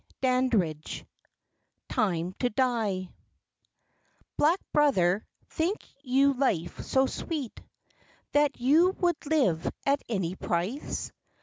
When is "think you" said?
5.49-6.33